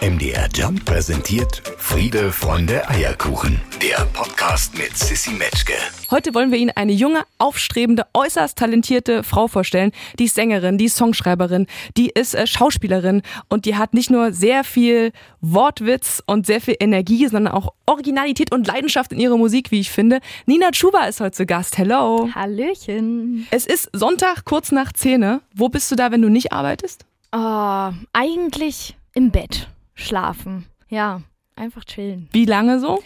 [0.00, 3.60] MDR Jump präsentiert Friede, Freunde, Eierkuchen.
[3.82, 5.72] Der Podcast mit Sissy Metzke.
[6.12, 9.90] Heute wollen wir Ihnen eine junge, aufstrebende, äußerst talentierte Frau vorstellen.
[10.20, 11.66] Die ist Sängerin, die ist Songschreiberin,
[11.96, 16.76] die ist äh, Schauspielerin und die hat nicht nur sehr viel Wortwitz und sehr viel
[16.78, 20.20] Energie, sondern auch Originalität und Leidenschaft in ihrer Musik, wie ich finde.
[20.46, 21.76] Nina Chuba ist heute zu Gast.
[21.76, 22.30] Hello.
[22.36, 23.48] Hallöchen.
[23.50, 25.40] Es ist Sonntag kurz nach 10.
[25.56, 27.04] Wo bist du da, wenn du nicht arbeitest?
[27.32, 29.68] Oh, eigentlich im Bett
[29.98, 30.66] schlafen.
[30.88, 31.22] Ja,
[31.56, 32.28] einfach chillen.
[32.32, 33.02] Wie lange so?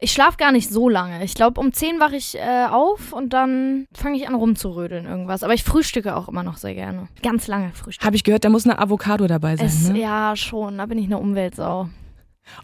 [0.00, 1.24] Ich schlafe gar nicht so lange.
[1.24, 5.42] Ich glaube, um 10 wache ich äh, auf und dann fange ich an rumzurödeln irgendwas.
[5.42, 7.08] Aber ich frühstücke auch immer noch sehr gerne.
[7.22, 8.06] Ganz lange frühstücken.
[8.06, 9.66] Habe ich gehört, da muss eine Avocado dabei sein.
[9.66, 9.98] Es, ne?
[9.98, 10.78] Ja, schon.
[10.78, 11.88] Da bin ich eine Umweltsau.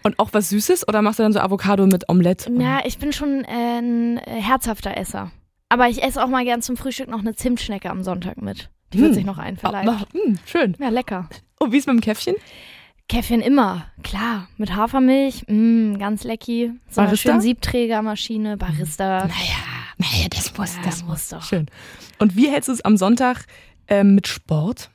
[0.05, 2.51] Und auch was Süßes oder machst du dann so Avocado mit Omelette?
[2.53, 5.33] Ja, ich bin schon äh, ein äh, herzhafter Esser.
[5.69, 8.71] Aber ich esse auch mal gern zum Frühstück noch eine Zimtschnecke am Sonntag mit.
[8.93, 9.15] Die wird Hm.
[9.15, 9.89] sich noch einverleibt.
[9.89, 10.77] Ah, hm, schön.
[10.79, 11.29] Ja, lecker.
[11.59, 12.37] Und wie ist mit dem Käffchen?
[13.09, 14.49] Käffchen immer, klar.
[14.57, 16.73] Mit Hafermilch, mm, ganz lecki.
[16.89, 17.31] So eine Barista?
[17.31, 19.27] schöne Siebträgermaschine, Barista.
[19.27, 19.57] Naja,
[19.99, 21.43] naja, das muss, Ja, muss doch.
[21.43, 21.67] Schön.
[22.19, 23.45] Und wie hältst du es am Sonntag
[23.89, 24.91] ähm, mit Sport?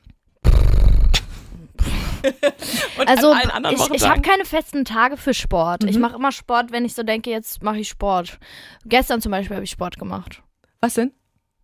[2.98, 5.84] Und Also an allen anderen ich, ich habe keine festen Tage für Sport.
[5.84, 6.02] Ich Mhm.
[6.02, 8.38] mache immer Sport, wenn ich so denke, jetzt mache ich Sport.
[8.84, 10.42] Gestern zum Beispiel habe ich Sport gemacht.
[10.80, 11.12] Was denn?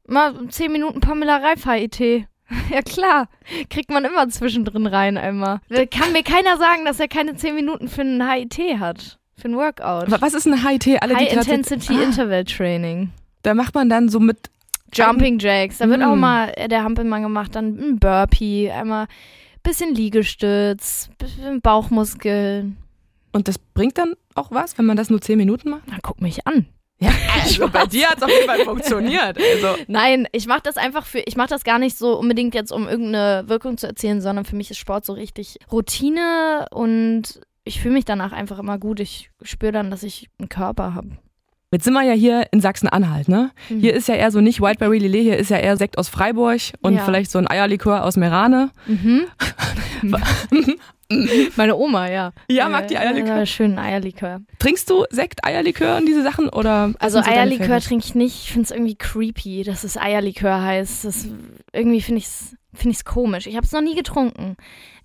[0.06, 2.26] Mal 10 Minuten Pamela Reif HIT.
[2.70, 3.28] Ja klar,
[3.70, 5.60] kriegt man immer zwischendrin rein einmal.
[5.90, 9.18] Kann mir keiner sagen, dass er keine 10 Minuten für ein HIT hat.
[9.36, 10.10] Für ein Workout.
[10.20, 11.02] Was ist ein HIT?
[11.02, 13.10] Alle, High Intensity Ah, Interval Training.
[13.42, 14.50] Da macht man dann so mit.
[14.94, 15.78] Jumping Jacks.
[15.78, 16.20] Da wird auch Mm.
[16.20, 19.06] mal äh, der Hampelmann gemacht, dann ein Burpee, einmal
[19.62, 22.76] bisschen Liegestütz, bisschen Bauchmuskeln.
[23.32, 25.82] Und das bringt dann auch was, wenn man das nur 10 Minuten macht?
[25.88, 26.66] Na, guck mich an.
[26.98, 27.10] Ja,
[27.42, 29.36] also bei dir hat es auf jeden Fall funktioniert.
[29.38, 29.76] Also.
[29.86, 32.88] Nein, ich mache das einfach für, ich mache das gar nicht so unbedingt jetzt, um
[32.88, 37.94] irgendeine Wirkung zu erzielen, sondern für mich ist Sport so richtig Routine und ich fühle
[37.94, 39.00] mich danach einfach immer gut.
[39.00, 41.08] Ich spüre dann, dass ich einen Körper habe.
[41.72, 43.50] Jetzt sind wir ja hier in Sachsen-Anhalt, ne?
[43.68, 43.80] Mhm.
[43.80, 46.60] Hier ist ja eher so nicht Whiteberry Lillet, hier ist ja eher Sekt aus Freiburg
[46.80, 47.04] und Ja.
[47.04, 48.70] vielleicht so ein Eierlikör aus Merane.
[48.86, 49.26] Mhm.
[51.56, 52.32] Meine Oma, ja.
[52.50, 53.38] Ja, mag die Äh, Eierlikör?
[53.42, 54.40] äh, Schönen Eierlikör.
[54.58, 56.92] Trinkst du Sekt, Eierlikör und diese Sachen oder?
[56.98, 58.42] Also Eierlikör trinke ich nicht.
[58.44, 61.04] Ich finde es irgendwie creepy, dass es Eierlikör heißt.
[61.04, 61.28] Das,
[61.72, 63.46] irgendwie finde ich es find ich's komisch.
[63.46, 64.56] Ich habe es noch nie getrunken.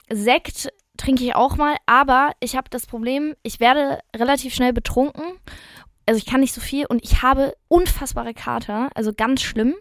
[0.09, 5.23] Sekt trinke ich auch mal, aber ich habe das Problem, ich werde relativ schnell betrunken.
[6.05, 9.75] Also ich kann nicht so viel und ich habe unfassbare Kater, also ganz schlimm,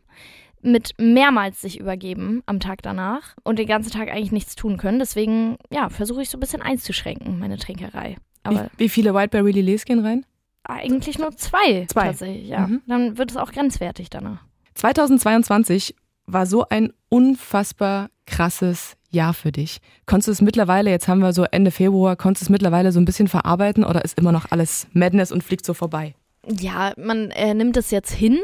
[0.63, 4.99] mit mehrmals sich übergeben am Tag danach und den ganzen Tag eigentlich nichts tun können.
[4.99, 8.17] Deswegen, ja, versuche ich so ein bisschen einzuschränken, meine Trinkerei.
[8.49, 10.25] Wie, Aber wie viele Whiteberry Lillets gehen rein?
[10.65, 12.09] eigentlich nur zwei, Zwei.
[12.09, 12.67] tatsächlich, ja.
[12.67, 12.83] Mhm.
[12.87, 14.45] Dann wird es auch grenzwertig danach.
[14.75, 15.95] 2022
[16.27, 19.79] war so ein unfassbar krasses Jahr für dich.
[20.07, 23.01] Konntest du es mittlerweile, jetzt haben wir so Ende Februar, konntest du es mittlerweile so
[23.01, 26.15] ein bisschen verarbeiten oder ist immer noch alles Madness und fliegt so vorbei?
[26.47, 28.39] Ja, man äh, nimmt es jetzt hin,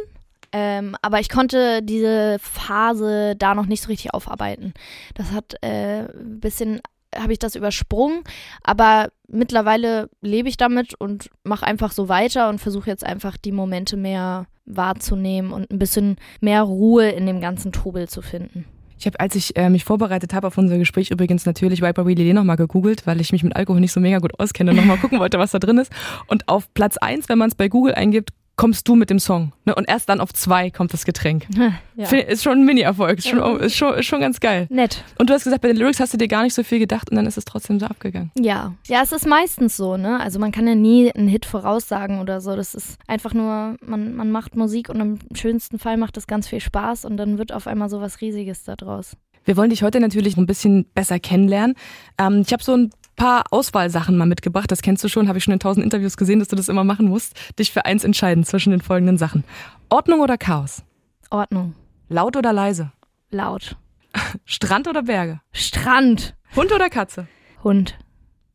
[0.58, 4.72] ähm, aber ich konnte diese Phase da noch nicht so richtig aufarbeiten.
[5.12, 6.80] Das hat äh, ein bisschen,
[7.14, 8.22] habe ich das übersprungen,
[8.62, 13.52] aber mittlerweile lebe ich damit und mache einfach so weiter und versuche jetzt einfach die
[13.52, 18.64] Momente mehr wahrzunehmen und ein bisschen mehr Ruhe in dem ganzen Trubel zu finden.
[18.98, 22.32] Ich habe, als ich äh, mich vorbereitet habe auf unser Gespräch, übrigens natürlich Whiteberry Lillet
[22.32, 25.18] nochmal gegoogelt, weil ich mich mit Alkohol nicht so mega gut auskenne und nochmal gucken
[25.18, 25.92] wollte, was da drin ist.
[26.28, 29.52] Und auf Platz eins, wenn man es bei Google eingibt, kommst du mit dem Song.
[29.64, 29.74] Ne?
[29.74, 31.46] Und erst dann auf zwei kommt das Getränk.
[31.98, 32.10] Ja.
[32.10, 34.66] Ist schon ein Mini-Erfolg, ist schon, ist, schon, ist schon ganz geil.
[34.68, 35.02] Nett.
[35.18, 37.08] Und du hast gesagt, bei den Lyrics hast du dir gar nicht so viel gedacht
[37.08, 38.30] und dann ist es trotzdem so abgegangen.
[38.38, 38.74] Ja.
[38.86, 40.20] Ja, es ist meistens so, ne?
[40.20, 42.54] Also man kann ja nie einen Hit voraussagen oder so.
[42.54, 46.48] Das ist einfach nur, man, man macht Musik und im schönsten Fall macht es ganz
[46.48, 49.16] viel Spaß und dann wird auf einmal so was Riesiges da draus.
[49.46, 51.76] Wir wollen dich heute natürlich ein bisschen besser kennenlernen.
[52.18, 54.70] Ähm, ich habe so ein paar Auswahlsachen mal mitgebracht.
[54.70, 56.84] Das kennst du schon, habe ich schon in tausend Interviews gesehen, dass du das immer
[56.84, 57.36] machen musst.
[57.58, 59.44] Dich für eins entscheiden zwischen den folgenden Sachen.
[59.88, 60.82] Ordnung oder Chaos?
[61.30, 61.74] Ordnung.
[62.08, 62.92] Laut oder leise?
[63.30, 63.76] Laut.
[64.44, 65.40] Strand oder Berge?
[65.52, 66.34] Strand.
[66.54, 67.26] Hund oder Katze?
[67.64, 67.98] Hund.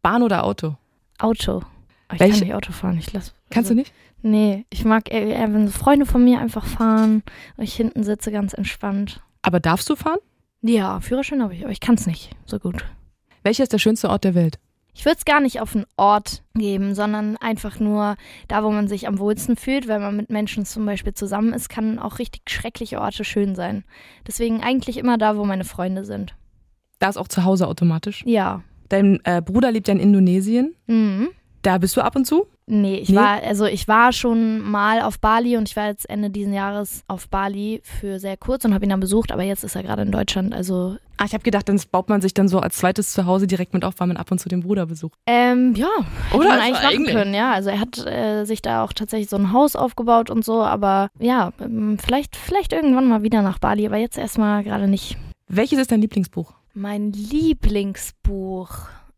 [0.01, 0.77] Bahn oder Auto?
[1.19, 1.57] Auto.
[2.07, 2.97] Aber Ich Welche- kann nicht Auto fahren.
[2.97, 3.93] Ich lass, Kannst du nicht?
[4.23, 7.23] Nee, ich mag eher, eher, wenn Freunde von mir einfach fahren
[7.57, 9.21] und ich hinten sitze ganz entspannt.
[9.41, 10.19] Aber darfst du fahren?
[10.61, 12.85] Ja, Führerschein habe ich, aber ich kann es nicht so gut.
[13.43, 14.59] Welcher ist der schönste Ort der Welt?
[14.93, 18.17] Ich würde es gar nicht auf einen Ort geben, sondern einfach nur
[18.47, 19.87] da, wo man sich am wohlsten fühlt.
[19.87, 23.83] Wenn man mit Menschen zum Beispiel zusammen ist, kann auch richtig schreckliche Orte schön sein.
[24.27, 26.35] Deswegen eigentlich immer da, wo meine Freunde sind.
[26.99, 28.23] Da ist auch zu Hause automatisch.
[28.25, 28.63] Ja.
[28.89, 30.75] Dein äh, Bruder lebt ja in Indonesien.
[30.87, 31.29] Mhm.
[31.63, 32.47] Da bist du ab und zu?
[32.65, 33.17] Nee, ich Nee?
[33.17, 37.03] war, also ich war schon mal auf Bali und ich war jetzt Ende diesen Jahres
[37.07, 40.01] auf Bali für sehr kurz und habe ihn dann besucht, aber jetzt ist er gerade
[40.03, 40.53] in Deutschland.
[40.53, 43.75] Also, Ah, ich habe gedacht, dann baut man sich dann so als zweites Zuhause direkt
[43.75, 45.13] mit auf, weil man ab und zu den Bruder besucht.
[45.27, 45.85] ähm, ja,
[46.29, 46.49] hätte Oder?
[46.49, 47.15] man eigentlich machen eigentlich.
[47.15, 47.51] können, ja.
[47.51, 51.09] Also er hat äh, sich da auch tatsächlich so ein Haus aufgebaut und so, aber
[51.19, 55.17] ja, ähm, vielleicht, vielleicht irgendwann mal wieder nach Bali, aber jetzt erstmal gerade nicht.
[55.47, 56.53] Welches ist dein Lieblingsbuch?
[56.73, 58.69] Mein Lieblingsbuch.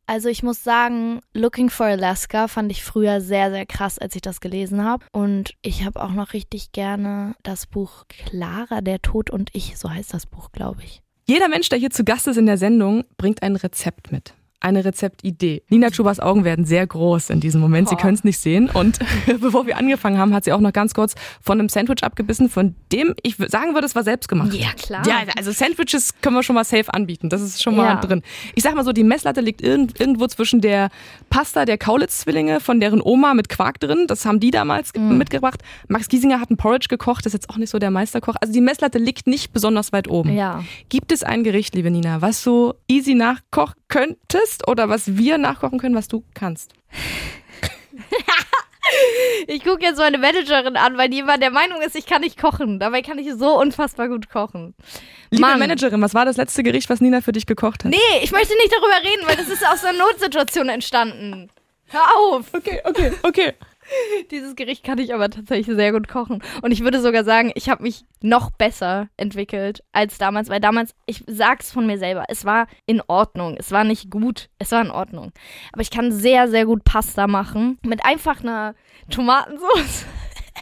[0.06, 4.22] Also ich muss sagen, Looking for Alaska fand ich früher sehr, sehr krass, als ich
[4.22, 5.06] das gelesen habe.
[5.12, 9.90] Und ich habe auch noch richtig gerne das Buch Clara, der Tod und ich, so
[9.90, 11.02] heißt das Buch, glaube ich.
[11.26, 14.34] Jeder Mensch, der hier zu Gast ist in der Sendung, bringt ein Rezept mit.
[14.64, 15.62] Eine Rezeptidee.
[15.68, 17.90] Nina Schubers Augen werden sehr groß in diesem Moment.
[17.90, 17.98] Sie Oh.
[17.98, 18.70] können es nicht sehen.
[18.70, 18.98] Und
[19.42, 22.74] bevor wir angefangen haben, hat sie auch noch ganz kurz von einem Sandwich abgebissen, von
[22.94, 24.54] dem ich sagen würde, es war selbst gemacht.
[24.54, 25.04] Ja, klar.
[25.06, 27.28] Ja, also Sandwiches können wir schon mal safe anbieten.
[27.28, 27.96] Das ist schon mal Ja.
[28.00, 28.22] drin.
[28.56, 30.90] Ich sag mal so, die Messlatte liegt irgend, irgendwo zwischen der
[31.30, 34.06] Pasta der Kaulitz-Zwillinge, von deren Oma mit Quark drin.
[34.08, 35.18] Das haben die damals Mhm.
[35.18, 35.62] mitgebracht.
[35.90, 37.26] Max Giesinger hat ein Porridge gekocht.
[37.26, 38.36] Das ist jetzt auch nicht so der Meisterkoch.
[38.40, 40.34] Also die Messlatte liegt nicht besonders weit oben.
[40.34, 40.64] Ja.
[40.88, 45.80] Gibt es ein Gericht, liebe Nina, was du easy nachkochen könntest oder was wir nachkochen
[45.80, 46.74] können, was du kannst?
[49.48, 52.40] Ich gucke jetzt meine Managerin an, weil die immer der Meinung ist, ich kann nicht
[52.40, 52.80] kochen.
[52.80, 54.76] Dabei kann ich so unfassbar gut kochen.
[55.32, 55.58] Liebe Mann.
[55.60, 57.92] Managerin, was war das letzte Gericht, was Nina für dich gekocht hat?
[57.92, 61.50] Nee, ich möchte nicht darüber reden, weil das ist aus einer Notsituation entstanden.
[61.88, 62.54] Hör auf!
[62.54, 63.54] Okay, okay, okay.
[64.32, 66.44] Dieses Gericht kann ich aber tatsächlich sehr gut kochen.
[66.62, 70.94] Und ich würde sogar sagen, ich habe mich noch besser entwickelt als damals, weil damals,
[71.06, 73.56] ich sag's von mir selber, es war in Ordnung.
[73.58, 75.32] Es war nicht gut, es war in Ordnung.
[75.72, 78.76] Aber ich kann sehr, sehr gut Pasta machen mit einfach einer
[79.10, 80.06] Tomatensauce,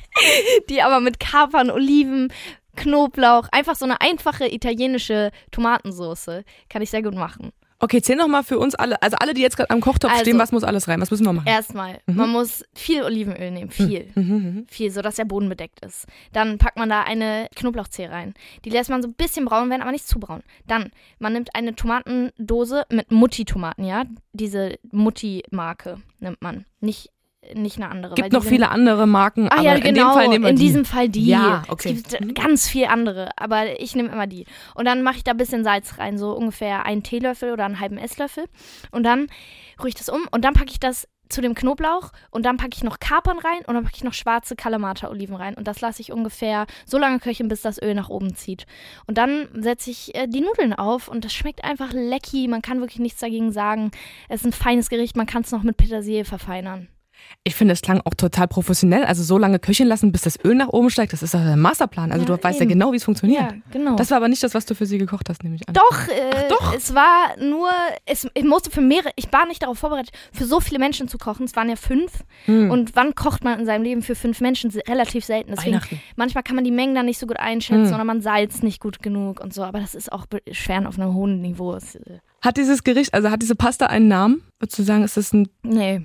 [0.70, 2.32] die aber mit Kapern, Oliven,
[2.76, 7.52] Knoblauch, einfach so eine einfache italienische Tomatensauce kann ich sehr gut machen.
[7.84, 10.24] Okay, zähl noch mal für uns alle, also alle, die jetzt gerade am Kochtopf Also-
[10.24, 11.02] stehen, was muss alles rein?
[11.02, 11.48] Was müssen wir machen?
[11.48, 14.12] Erstmal, man muss viel Olivenöl nehmen, viel.
[14.16, 14.66] Mhm, mhm.
[14.70, 16.06] viel, sodass der Boden bedeckt ist.
[16.32, 18.36] Dann packt man da eine Knoblauchzehe rein.
[18.66, 20.44] Die lässt man so ein bisschen braun werden, aber nicht zu braun.
[20.68, 24.04] Dann, man nimmt eine Tomatendose mit Mutti-Tomaten, ja?
[24.34, 26.66] Diese Mutti-Marke nimmt man.
[26.82, 27.10] Nicht,
[27.56, 28.14] nicht eine andere.
[28.16, 30.14] Gibt noch viele andere Marken, Ah aber ja, in dem genau.
[30.14, 30.64] Fall nehmen wir in die.
[30.64, 31.26] diesem Fall die.
[31.26, 31.94] Ja, okay.
[31.98, 32.34] Es gibt Mhm.
[32.36, 34.46] ganz viel andere, aber ich nehme immer die.
[34.76, 37.80] Und dann mache ich da ein bisschen Salz rein, so ungefähr einen Teelöffel oder einen
[37.80, 38.46] halben Esslöffel.
[38.92, 39.28] Und dann
[39.80, 42.72] rühre ich das um und dann packe ich das zu dem Knoblauch und dann packe
[42.76, 45.56] ich noch Kapern rein und dann packe ich noch schwarze Kalamata-Oliven rein.
[45.56, 48.66] Und das lasse ich ungefähr so lange köcheln, bis das Öl nach oben zieht.
[49.08, 52.48] Und dann setze ich äh, die Nudeln auf und das schmeckt einfach lecky.
[52.50, 53.92] Man kann wirklich nichts dagegen sagen.
[54.28, 56.90] Es ist ein feines Gericht, man kann es noch mit Petersilie verfeinern.
[57.44, 59.04] Ich finde, es klang auch total professionell.
[59.04, 61.56] Also so lange köcheln lassen, bis das Öl nach oben steigt, das ist doch der
[61.56, 62.12] Masterplan.
[62.12, 63.42] Also Ja, du weißt ja genau, wie es funktioniert.
[63.42, 63.96] Ja, genau.
[63.96, 65.74] Das war aber nicht das, was du für sie gekocht hast, nehme ich an.
[65.74, 66.76] Doch, äh, doch.
[66.76, 67.70] es war nur,
[68.06, 71.18] es, ich musste für mehrere, ich war nicht darauf vorbereitet, für so viele Menschen zu
[71.18, 71.46] kochen.
[71.46, 72.12] Es waren ja fünf.
[72.46, 72.70] Hm.
[72.70, 74.72] Und wann kocht man in seinem Leben für fünf Menschen?
[74.88, 75.52] Relativ selten.
[75.56, 75.82] Deswegen,
[76.16, 77.96] manchmal kann man die Mengen dann nicht so gut einschätzen Hm.
[77.96, 79.64] oder man salzt nicht gut genug und so.
[79.64, 81.74] Aber das ist auch schwer auf einem hohen Niveau.
[81.76, 81.80] Äh,
[82.42, 84.44] Hat dieses Gericht, also hat diese Pasta einen Namen?
[84.60, 86.02] Würdest du sagen, ist das ein nee.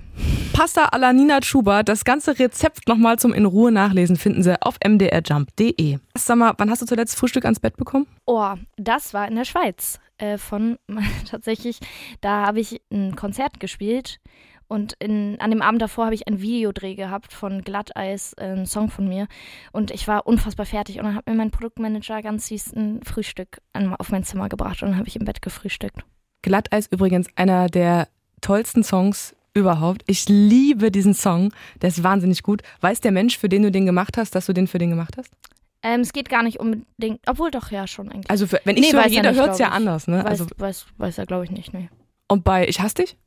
[0.57, 1.83] Pasta alla Nina Schuber?
[1.83, 5.99] Das ganze Rezept nochmal zum in Ruhe nachlesen finden Sie auf mdrjump.de.
[6.17, 8.07] Sag mal, wann hast du zuletzt Frühstück ans Bett bekommen?
[8.25, 9.99] Oh, das war in der Schweiz.
[10.17, 10.79] Äh, von
[11.29, 11.77] tatsächlich,
[12.21, 14.19] da habe ich ein Konzert gespielt
[14.67, 18.65] und in, an dem Abend davor habe ich einen Videodreh gehabt von Glatteis, äh, ein
[18.65, 19.27] Song von mir.
[19.73, 23.61] Und ich war unfassbar fertig und dann hat mir mein Produktmanager ganz süß ein Frühstück
[23.73, 26.03] an, auf mein Zimmer gebracht und dann habe ich im Bett gefrühstückt.
[26.41, 28.07] Glatteis übrigens einer der
[28.41, 30.03] tollsten Songs überhaupt.
[30.07, 31.51] Ich liebe diesen Song.
[31.81, 32.61] Der ist wahnsinnig gut.
[32.81, 35.15] Weiß der Mensch, für den du den gemacht hast, dass du den für den gemacht
[35.17, 35.29] hast?
[35.83, 38.29] Ähm, es geht gar nicht unbedingt, obwohl doch ja schon eigentlich.
[38.29, 40.07] Also für, wenn ich Nee, höre, weiß er jeder hört es ja anders.
[40.07, 40.17] Ne?
[40.23, 41.73] weiß, Also, weiß, weiß er, glaube ich, nicht.
[41.73, 41.89] Nee.
[42.27, 43.17] und bei Ich hasse dich?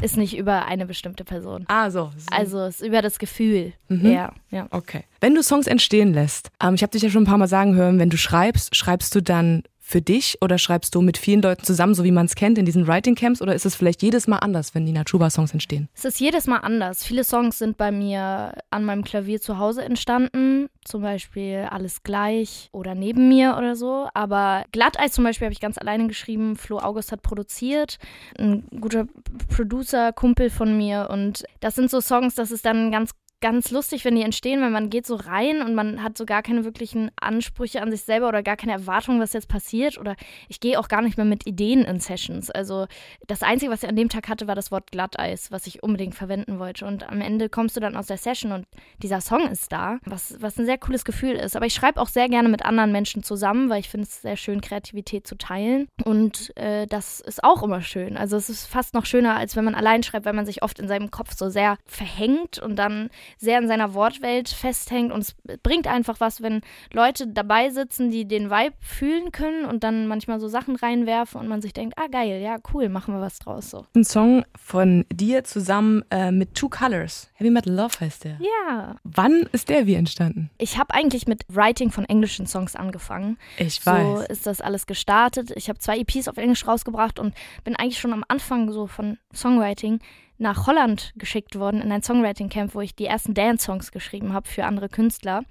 [0.00, 1.64] Ist nicht über eine bestimmte Person.
[1.68, 2.10] Ah, so.
[2.30, 3.72] Also es ist über das Gefühl.
[3.88, 4.06] Mhm.
[4.06, 4.66] eher, ja.
[4.70, 5.04] Okay.
[5.20, 7.74] Wenn du Songs entstehen lässt, ähm, ich habe dich ja schon ein paar Mal sagen
[7.74, 11.64] hören, wenn du schreibst, schreibst du dann für dich oder schreibst du mit vielen Leuten
[11.64, 14.26] zusammen, so wie man es kennt in diesen Writing Camps oder ist es vielleicht jedes
[14.26, 15.88] Mal anders, wenn Nina Chuba Songs entstehen?
[15.94, 17.02] Es ist jedes Mal anders.
[17.02, 20.68] Viele Songs sind bei mir an meinem Klavier zu Hause entstanden.
[20.84, 24.08] Zum Beispiel Alles gleich oder Neben mir oder so.
[24.12, 26.56] Aber Glatteis zum Beispiel habe ich ganz alleine geschrieben.
[26.56, 27.98] Flo August hat produziert.
[28.38, 29.06] Ein guter
[29.48, 31.08] Producer, Kumpel von mir.
[31.10, 34.70] Und das sind so Songs, das ist dann ganz ganz lustig, wenn die entstehen, weil
[34.70, 38.28] man geht so rein und man hat so gar keine wirklichen Ansprüche an sich selber
[38.28, 39.98] oder gar keine Erwartung, was jetzt passiert.
[39.98, 40.16] Oder
[40.48, 42.50] ich gehe auch gar nicht mehr mit Ideen in Sessions.
[42.50, 42.86] Also
[43.26, 46.14] das Einzige, was ich an dem Tag hatte, war das Wort Glatteis, was ich unbedingt
[46.14, 46.84] verwenden wollte.
[46.86, 48.66] Und am Ende kommst du dann aus der Session und
[49.02, 51.54] dieser Song ist da, was, was ein sehr cooles Gefühl ist.
[51.54, 54.36] Aber ich schreibe auch sehr gerne mit anderen Menschen zusammen, weil ich finde es sehr
[54.36, 55.88] schön, Kreativität zu teilen.
[56.04, 58.16] Und äh, das ist auch immer schön.
[58.16, 60.80] Also es ist fast noch schöner, als wenn man allein schreibt, weil man sich oft
[60.80, 65.12] in seinem Kopf so sehr verhängt und dann sehr in seiner Wortwelt festhängt.
[65.12, 69.84] Und es bringt einfach was, wenn Leute dabei sitzen, die den Vibe fühlen können und
[69.84, 73.20] dann manchmal so Sachen reinwerfen und man sich denkt, ah geil, ja cool, machen wir
[73.20, 73.86] was draus so.
[73.94, 77.30] Ein Song von dir zusammen äh, mit Two Colors.
[77.34, 78.38] Heavy Metal Love heißt der.
[78.40, 78.96] Ja.
[79.04, 80.50] Wann ist der wie entstanden?
[80.58, 83.38] Ich habe eigentlich mit Writing von englischen Songs angefangen.
[83.58, 84.28] Ich So weiß.
[84.28, 85.52] ist das alles gestartet.
[85.56, 89.18] Ich habe zwei EPs auf Englisch rausgebracht und bin eigentlich schon am Anfang so von
[89.34, 90.00] Songwriting
[90.38, 94.64] nach Holland geschickt worden in ein Songwriting-Camp, wo ich die ersten Dance-Songs geschrieben habe für
[94.64, 95.42] andere Künstler.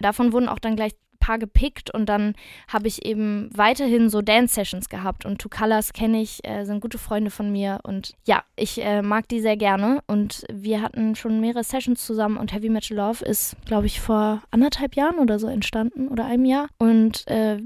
[0.00, 2.34] Davon wurden auch dann gleich ein paar gepickt und dann
[2.66, 6.98] habe ich eben weiterhin so Dance-Sessions gehabt und Two Colors kenne ich, äh, sind gute
[6.98, 11.40] Freunde von mir und ja, ich äh, mag die sehr gerne und wir hatten schon
[11.40, 15.46] mehrere Sessions zusammen und Heavy Metal Love ist, glaube ich, vor anderthalb Jahren oder so
[15.46, 17.58] entstanden oder einem Jahr und äh,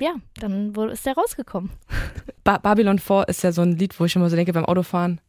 [0.00, 1.70] ja, dann ist der rausgekommen.
[2.44, 5.20] Ba Babylon 4 ist ja so ein Lied, wo ich immer so denke beim Autofahren,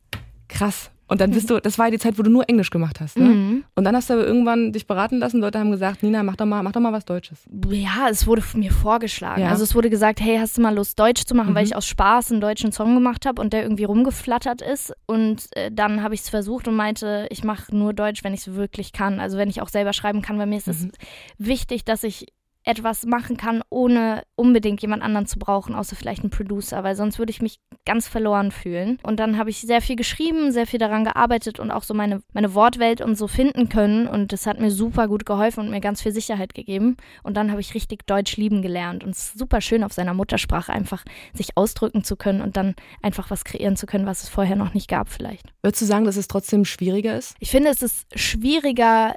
[0.48, 0.92] krass.
[1.10, 3.18] Und dann bist du, das war ja die Zeit, wo du nur Englisch gemacht hast,
[3.18, 3.30] ne?
[3.30, 3.64] Mhm.
[3.76, 5.40] Und dann hast du aber irgendwann dich beraten lassen.
[5.40, 7.46] Leute haben gesagt, Nina, mach doch mal, mach doch mal was Deutsches.
[7.70, 9.42] Ja, es wurde mir vorgeschlagen.
[9.42, 9.48] Ja.
[9.52, 11.68] Also es wurde gesagt, hey, hast du mal Lust, Deutsch zu machen, weil Mhm.
[11.70, 14.92] ich aus Spaß einen deutschen Song gemacht habe und der irgendwie rumgeflattert ist.
[15.06, 18.42] Und äh, dann habe ich es versucht und meinte, ich mache nur Deutsch, wenn ich
[18.46, 19.22] es wirklich kann.
[19.22, 20.92] Also wenn ich auch selber schreiben kann, weil mir ist es Mhm.
[21.38, 22.26] wichtig, dass ich
[22.68, 27.18] etwas machen kann, ohne unbedingt jemand anderen zu brauchen, außer vielleicht einen Producer, weil sonst
[27.18, 29.00] würde ich mich ganz verloren fühlen.
[29.04, 32.22] Und dann habe ich sehr viel geschrieben, sehr viel daran gearbeitet und auch so meine,
[32.34, 34.08] meine Wortwelt und so finden können.
[34.08, 36.98] Und das hat mir super gut geholfen und mir ganz viel Sicherheit gegeben.
[37.24, 39.06] Und dann habe ich richtig Deutsch lieben gelernt.
[39.06, 42.76] Und es ist super schön, auf seiner Muttersprache einfach sich ausdrücken zu können und dann
[43.02, 45.54] einfach was kreieren zu können, was es vorher noch nicht gab vielleicht.
[45.62, 47.36] Würdest du sagen, dass es trotzdem schwieriger ist?
[47.40, 49.16] Ich finde, es ist schwieriger,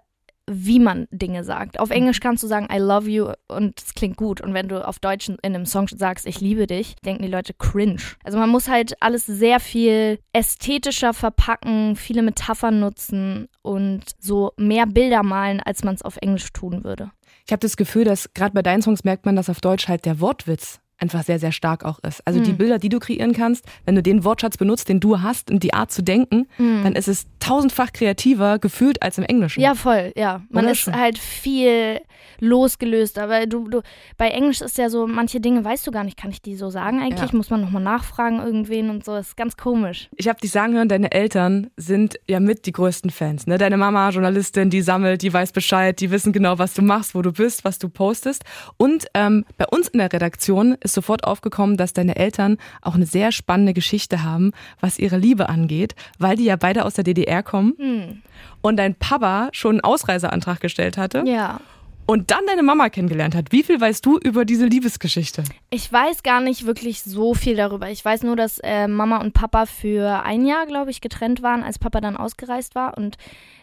[0.48, 1.78] wie man Dinge sagt.
[1.78, 4.40] Auf Englisch kannst du sagen, I love you und es klingt gut.
[4.40, 7.54] Und wenn du auf Deutsch in einem Song sagst, ich liebe dich, denken die Leute
[7.54, 8.02] cringe.
[8.24, 14.86] Also man muss halt alles sehr viel ästhetischer verpacken, viele Metaphern nutzen und so mehr
[14.86, 17.10] Bilder malen, als man es auf Englisch tun würde.
[17.46, 20.04] Ich habe das Gefühl, dass gerade bei deinen Songs merkt man, dass auf Deutsch halt
[20.04, 22.20] der Wortwitz einfach sehr, sehr stark auch ist.
[22.26, 22.58] Also die Hm.
[22.58, 25.74] Bilder, die du kreieren kannst, wenn du den Wortschatz benutzt, den du hast und die
[25.74, 29.60] Art zu denken, dann ist es tausendfach kreativer gefühlt als im Englischen.
[29.60, 30.42] Ja, voll, ja.
[30.50, 30.94] Man Oder ist schon?
[30.94, 32.00] halt viel
[32.40, 33.82] losgelöst, aber du, du,
[34.16, 36.70] bei Englisch ist ja so, manche Dinge weißt du gar nicht, kann ich die so
[36.70, 37.30] sagen eigentlich?
[37.30, 37.36] Ja.
[37.36, 40.08] Muss man nochmal nachfragen irgendwen und so, das ist ganz komisch.
[40.16, 43.46] Ich habe dich sagen hören, deine Eltern sind ja mit die größten Fans.
[43.46, 43.58] Ne?
[43.58, 47.22] Deine Mama, Journalistin, die sammelt, die weiß Bescheid, die wissen genau, was du machst, wo
[47.22, 48.44] du bist, was du postest.
[48.76, 53.06] Und ähm, bei uns in der Redaktion ist sofort aufgekommen, dass deine Eltern auch eine
[53.06, 57.42] sehr spannende Geschichte haben, was ihre Liebe angeht, weil die ja beide aus der DDR
[57.42, 58.22] kommen Hm.
[58.62, 61.60] und dein Papa schon einen Ausreiseantrag gestellt hatte Ja.
[62.06, 63.52] Und dann deine Mama kennengelernt hat.
[63.52, 65.44] Wie viel weißt du über diese Liebesgeschichte?
[65.70, 67.88] Ich weiß gar nicht wirklich so viel darüber.
[67.88, 71.62] Ich weiß nur, dass äh, Mama und Papa für ein Jahr, glaube ich, getrennt waren,
[71.62, 72.96] als Papa dann ausgereist war.
[72.96, 73.16] Und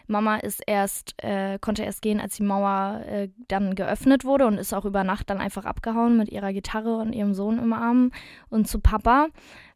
[0.08, 4.56] Mama ist erst, äh, konnte erst gehen, als die Mauer äh, dann geöffnet wurde und
[4.56, 8.10] ist auch über Nacht dann einfach abgehauen mit ihrer Gitarre und ihrem Sohn im Arm
[8.48, 9.28] und zu Papa,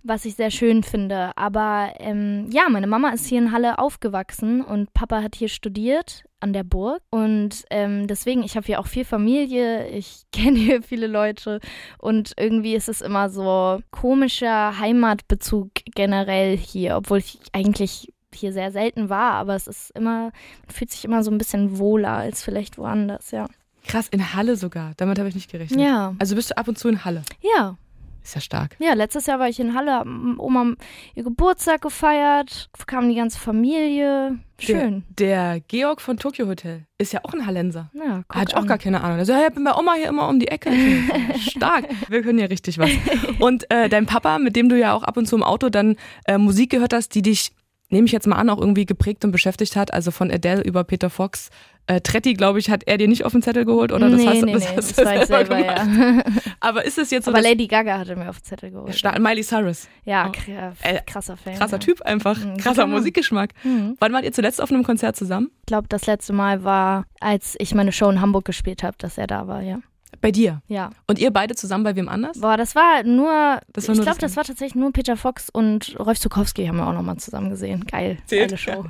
[0.05, 1.31] was ich sehr schön finde.
[1.37, 6.25] Aber ähm, ja, meine Mama ist hier in Halle aufgewachsen und Papa hat hier studiert
[6.41, 10.83] an der Burg und ähm, deswegen, ich habe hier auch viel Familie, ich kenne hier
[10.83, 11.61] viele Leute
[11.99, 18.73] und irgendwie ist es immer so komischer Heimatbezug generell hier, obwohl ich eigentlich hier sehr
[18.73, 20.33] selten war, aber es ist immer, man
[20.75, 23.47] fühlt sich immer so ein bisschen wohler als vielleicht woanders, ja.
[23.87, 24.93] Krass, in Halle sogar.
[24.97, 25.81] Damit habe ich nicht gerechnet.
[25.81, 27.23] Ja, Also bist du ab und zu in Halle.
[27.57, 27.77] ja.
[28.23, 28.77] Ist ja stark.
[28.79, 30.75] Ja, letztes Jahr war ich in Halle, hab Oma
[31.15, 34.39] ihr Geburtstag gefeiert, kam die ganze Familie.
[34.59, 35.03] Schön.
[35.09, 37.91] Der, der Georg von Tokyo Hotel ist ja auch ein Hallenser.
[37.95, 39.19] Ja, guck Hatte ich auch gar keine Ahnung.
[39.19, 40.71] Also, hey, ich bin bei Oma hier immer um die Ecke.
[41.41, 41.87] Stark.
[42.09, 42.91] Wir können ja richtig was.
[43.41, 45.97] Und äh, dein Papa, mit dem du ja auch ab und zu im Auto dann
[46.27, 47.51] äh, Musik gehört hast, die dich,
[47.91, 49.93] nehme ich jetzt mal an, auch irgendwie geprägt und beschäftigt hat.
[49.93, 51.51] Also von Adele über Peter Fox.
[51.89, 54.09] Äh, Tretti, glaube ich, hat er dir nicht auf den Zettel geholt, oder?
[54.09, 56.23] Das nee, hast, nee, das nee, hast das war ich selber, ja.
[56.61, 58.95] Aber ist es jetzt so, Aber Lady Gaga hatte mir auf den Zettel geholt.
[58.95, 60.51] Stark- Miley Cyrus, Ja, Oh.
[60.83, 61.55] Äh, krasser Fan.
[61.55, 61.79] krasser ja.
[61.81, 62.97] Typ einfach, Mhm, krasser genau.
[62.99, 63.51] Musikgeschmack.
[63.65, 63.97] Mhm.
[63.99, 65.51] Wann wart ihr zuletzt auf einem Konzert zusammen?
[65.63, 69.19] Ich glaube, das letzte Mal war, als ich meine Show in Hamburg gespielt habe, dass
[69.19, 69.81] er da war, ja.
[70.21, 70.63] Bei dir.
[70.69, 70.91] Ja.
[71.09, 72.39] Und ihr beide zusammen bei wem anders?
[72.39, 75.17] Boah, das war nur, Das war ich nur glaube, das das war tatsächlich nur Peter
[75.17, 77.85] Fox und Rolf Zukowski haben wir auch nochmal zusammen gesehen.
[77.91, 78.85] Geil, Zählt, geile Show.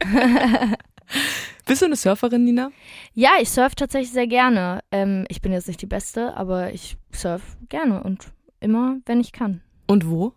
[1.66, 2.70] Bist du eine Surferin, Nina?
[3.14, 4.80] Ja, ich surfe tatsächlich sehr gerne.
[4.90, 8.28] Ähm, ich bin jetzt nicht die Beste, aber ich surf gerne und
[8.60, 9.62] immer, wenn ich kann.
[9.86, 10.32] Und wo?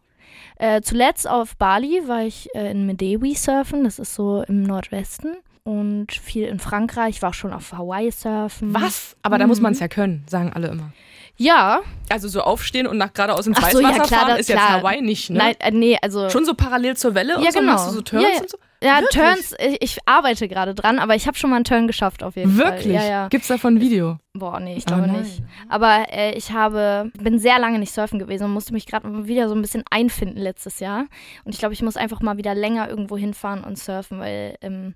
[0.57, 5.35] Äh, zuletzt auf Bali war ich äh, in Medewi surfen, das ist so im Nordwesten.
[5.63, 8.73] Und viel in Frankreich, war auch schon auf Hawaii surfen.
[8.73, 9.15] Was?
[9.21, 10.91] Aber da muss man es ja können, sagen alle immer.
[11.37, 11.79] Ja.
[12.09, 14.49] Also so aufstehen und nach geradeaus ins Ach so, Weißwasser ja, klar, fahren das- ist
[14.49, 14.71] jetzt klar.
[14.81, 15.37] Hawaii nicht, ne?
[15.37, 16.29] Nein, äh, nee, also.
[16.29, 17.71] Schon so parallel zur Welle und Ja, so genau.
[17.71, 18.41] machst du so Turns Ja, ja.
[18.41, 18.57] und so?
[18.83, 19.09] Ja, Wirklich?
[19.23, 22.35] Turns, ich, ich arbeite gerade dran, aber ich habe schon mal einen Turn geschafft auf
[22.35, 22.73] jeden Fall.
[22.73, 22.93] Wirklich?
[22.93, 23.27] Ja, ja.
[23.29, 24.17] Gibt's davon ein Video?
[24.33, 25.21] Boah, nee, ich Oh glaube nein.
[25.21, 25.41] nicht.
[25.69, 29.47] Aber äh, ich habe, bin sehr lange nicht surfen gewesen und musste mich gerade wieder
[29.49, 31.05] so ein bisschen einfinden letztes Jahr.
[31.45, 34.95] Und ich glaube, ich muss einfach mal wieder länger irgendwo hinfahren und surfen, weil ähm,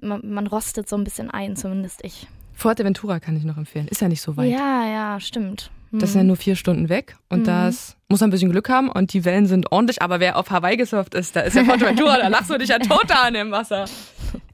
[0.00, 2.26] man, man rostet so ein bisschen ein, zumindest ich.
[2.54, 3.88] Fuerteventura kann ich noch empfehlen.
[3.88, 4.50] Ist ja nicht so weit.
[4.50, 5.70] Ja, ja, stimmt.
[5.92, 6.28] Das sind ja Mhm.
[6.28, 7.44] nur vier Stunden weg und Mhm.
[7.44, 10.50] das muss man ein bisschen Glück haben und die Wellen sind ordentlich, aber wer auf
[10.50, 13.50] Hawaii gesurft ist, da ist ja Fuerteventura, da lachst du dich ja tot an im
[13.50, 13.84] Wasser.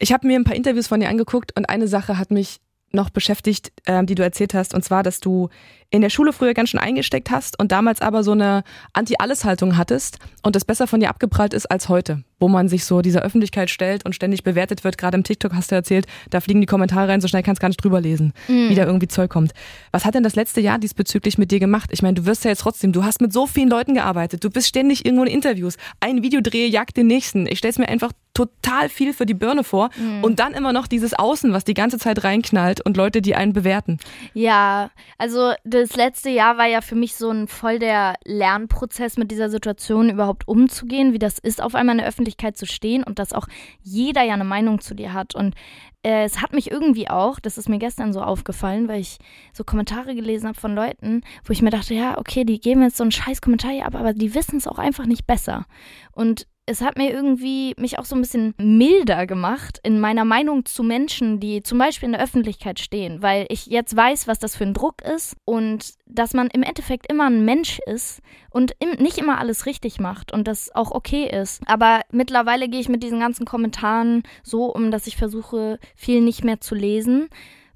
[0.00, 2.58] Ich habe mir ein paar Interviews von dir angeguckt und eine Sache hat mich
[2.90, 5.48] noch beschäftigt, ähm, die du erzählt hast, und zwar, dass du
[5.90, 10.18] in der Schule früher ganz schön eingesteckt hast und damals aber so eine Anti-Alles-Haltung hattest
[10.42, 13.70] und das besser von dir abgeprallt ist als heute, wo man sich so dieser Öffentlichkeit
[13.70, 14.98] stellt und ständig bewertet wird.
[14.98, 17.62] Gerade im TikTok hast du erzählt, da fliegen die Kommentare rein, so schnell kannst du
[17.62, 19.52] gar nicht drüber lesen, wie da irgendwie Zeug kommt.
[19.90, 21.88] Was hat denn das letzte Jahr diesbezüglich mit dir gemacht?
[21.92, 24.50] Ich meine, du wirst ja jetzt trotzdem, du hast mit so vielen Leuten gearbeitet, du
[24.50, 27.46] bist ständig irgendwo in Interviews, ein Videodreh jagt den nächsten.
[27.46, 29.90] Ich stell's mir einfach total viel für die Birne vor
[30.22, 33.52] und dann immer noch dieses Außen, was die ganze Zeit reinknallt und Leute, die einen
[33.52, 33.98] bewerten.
[34.32, 39.30] Ja, also das letzte Jahr war ja für mich so ein voll der Lernprozess, mit
[39.30, 43.18] dieser Situation überhaupt umzugehen, wie das ist, auf einmal in der Öffentlichkeit zu stehen und
[43.18, 43.46] dass auch
[43.80, 45.34] jeder ja eine Meinung zu dir hat.
[45.34, 45.54] Und
[46.02, 49.18] äh, es hat mich irgendwie auch, das ist mir gestern so aufgefallen, weil ich
[49.52, 52.96] so Kommentare gelesen habe von Leuten, wo ich mir dachte, ja, okay, die geben jetzt
[52.96, 55.66] so einen scheiß Kommentar hier ab, aber die wissen es auch einfach nicht besser.
[56.12, 60.66] Und es hat mir irgendwie mich auch so ein bisschen milder gemacht in meiner Meinung
[60.66, 64.54] zu Menschen, die zum Beispiel in der Öffentlichkeit stehen, weil ich jetzt weiß, was das
[64.54, 68.20] für ein Druck ist und dass man im Endeffekt immer ein Mensch ist
[68.50, 71.62] und im, nicht immer alles richtig macht und das auch okay ist.
[71.66, 76.44] Aber mittlerweile gehe ich mit diesen ganzen Kommentaren so um, dass ich versuche, viel nicht
[76.44, 77.28] mehr zu lesen.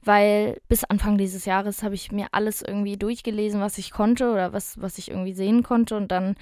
[0.05, 4.53] Weil bis Anfang dieses Jahres habe ich mir alles irgendwie durchgelesen, was ich konnte oder
[4.53, 5.97] was, was ich irgendwie sehen konnte.
[5.97, 6.35] Und dann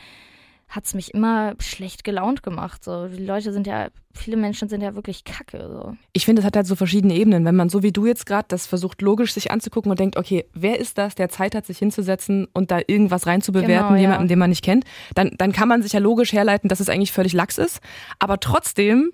[0.71, 2.85] hat es mich immer schlecht gelaunt gemacht.
[2.85, 3.09] So.
[3.09, 5.69] Die Leute sind ja, viele Menschen sind ja wirklich kacke.
[5.69, 5.97] So.
[6.13, 7.45] Ich finde, es hat halt so verschiedene Ebenen.
[7.45, 10.47] Wenn man so wie du jetzt gerade das versucht, logisch sich anzugucken und denkt, okay,
[10.55, 14.01] wer ist das, der Zeit hat, sich hinzusetzen und da irgendwas reinzubewerten, Genau, ja.
[14.01, 14.85] jemanden, den man nicht kennt,
[15.15, 17.81] dann, dann kann man sich ja logisch herleiten, dass es eigentlich völlig lax ist.
[18.21, 19.13] Aber trotzdem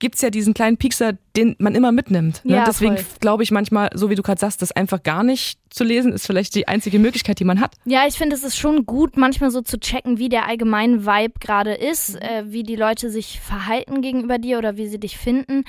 [0.00, 2.44] gibt's ja diesen kleinen Piekser, den man immer mitnimmt.
[2.44, 2.56] Ne?
[2.56, 5.82] Ja, Deswegen glaube ich manchmal, so wie du gerade sagst, das einfach gar nicht zu
[5.84, 7.74] lesen, ist vielleicht die einzige Möglichkeit, die man hat.
[7.84, 11.34] Ja, ich finde, es ist schon gut, manchmal so zu checken, wie der allgemeine Vibe
[11.40, 12.18] gerade ist, Mhm.
[12.20, 15.64] äh, wie die Leute sich verhalten gegenüber dir oder wie sie dich finden.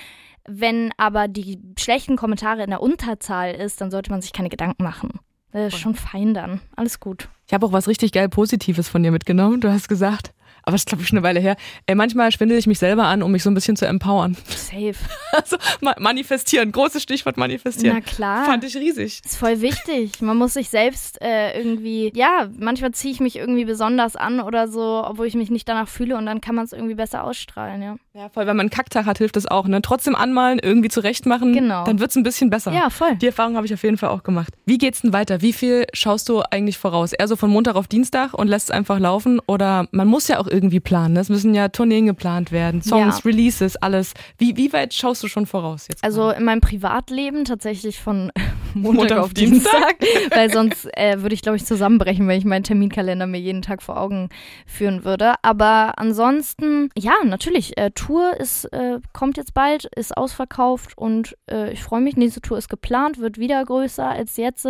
[0.48, 4.84] Wenn aber die schlechten Kommentare in der Unterzahl ist, dann sollte man sich keine Gedanken
[4.84, 5.10] machen.
[5.52, 6.62] Das ist schon fein dann.
[6.76, 7.28] Alles gut.
[7.48, 9.62] Ich habe auch was richtig geil Positives von dir mitgenommen.
[9.62, 10.32] Du hast gesagt,
[10.64, 11.56] aber das ist glaube ich schon eine Weile her.
[11.86, 14.36] Ey, manchmal schwindel ich mich selber an, um mich so ein bisschen zu empowern.
[14.48, 14.94] Safe.
[15.32, 17.98] Also ma- manifestieren, großes Stichwort manifestieren.
[17.98, 18.46] Na klar.
[18.46, 19.22] Fand ich riesig.
[19.24, 20.22] ist voll wichtig.
[20.22, 24.68] Man muss sich selbst äh, irgendwie, ja, manchmal ziehe ich mich irgendwie besonders an oder
[24.68, 27.82] so, obwohl ich mich nicht danach fühle und dann kann man es irgendwie besser ausstrahlen,
[27.84, 27.96] ja.
[28.16, 29.68] Ja, voll, wenn man einen Kacktag hat, hilft das auch.
[29.68, 29.82] Ne?
[29.84, 31.84] Trotzdem anmalen, irgendwie zurechtmachen, Genau.
[31.86, 32.74] dann wird's ein bisschen besser.
[32.74, 33.16] Ja, voll.
[33.16, 34.54] Die Erfahrung habe ich auf jeden Fall auch gemacht.
[34.66, 35.42] Wie geht's denn weiter?
[35.44, 37.14] Wie viel schaust du eigentlich voraus?
[37.14, 39.40] Eher so von Montag auf Dienstag und lässt es einfach laufen?
[39.46, 41.14] Oder man muss ja auch irgendwie planen.
[41.14, 41.20] ne?
[41.22, 43.22] Es müssen ja Tourneen geplant werden, Songs, Ja.
[43.26, 44.14] Releases, alles.
[44.38, 46.04] Wie, wie weit schaust du schon voraus jetzt?
[46.04, 48.32] Also in meinem Privatleben tatsächlich von
[48.74, 50.00] Montag, Montag auf Dienstag?
[50.00, 53.62] Dienstag, weil sonst äh, würde ich, glaube ich, zusammenbrechen, wenn ich meinen Terminkalender mir jeden
[53.62, 54.30] Tag vor Augen
[54.66, 55.34] führen würde.
[55.42, 61.72] Aber ansonsten, ja, natürlich, äh, Tour ist, äh, kommt jetzt bald, ist ausverkauft und äh,
[61.72, 62.18] ich freue mich.
[62.18, 64.68] Nächste Tour ist geplant, wird wieder größer als jetzt.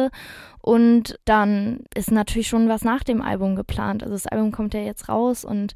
[0.61, 4.03] Und dann ist natürlich schon was nach dem Album geplant.
[4.03, 5.73] Also das Album kommt ja jetzt raus und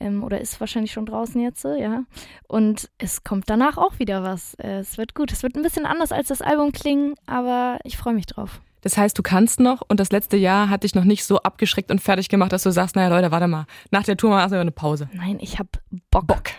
[0.00, 2.04] ähm, oder ist wahrscheinlich schon draußen jetzt, ja.
[2.48, 4.54] Und es kommt danach auch wieder was.
[4.54, 5.32] Äh, Es wird gut.
[5.32, 8.60] Es wird ein bisschen anders als das Album klingen, aber ich freue mich drauf.
[8.82, 11.90] Das heißt, du kannst noch und das letzte Jahr hat dich noch nicht so abgeschreckt
[11.90, 14.60] und fertig gemacht, dass du sagst, naja Leute, warte mal, nach der Tour machen wir
[14.60, 15.10] eine Pause.
[15.12, 15.68] Nein, ich habe
[16.10, 16.26] Bock.
[16.26, 16.50] Bock.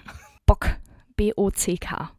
[0.46, 0.70] Bock.
[1.16, 2.10] B-O-C-K.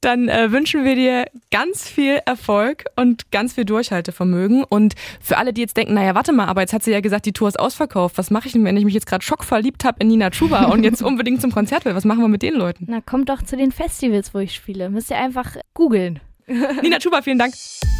[0.00, 4.62] Dann äh, wünschen wir dir ganz viel Erfolg und ganz viel Durchhaltevermögen.
[4.62, 7.26] Und für alle, die jetzt denken, naja, warte mal, aber jetzt hat sie ja gesagt,
[7.26, 8.16] die Tour ist ausverkauft.
[8.16, 10.84] Was mache ich denn, wenn ich mich jetzt gerade schockverliebt habe in Nina Chuba und
[10.84, 11.96] jetzt unbedingt zum Konzert will?
[11.96, 12.86] Was machen wir mit den Leuten?
[12.88, 14.88] Na, kommt doch zu den Festivals, wo ich spiele.
[14.88, 16.20] Müsst ihr einfach googeln.
[16.82, 17.54] Nina Chuba, vielen Dank.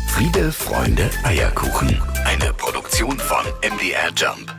[0.08, 2.00] Friede, Freunde, Eierkuchen.
[2.24, 4.54] Eine Produktion von MDR Jump.